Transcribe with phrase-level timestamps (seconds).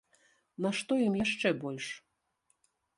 [0.67, 1.85] Нашто ім яшчэ больш?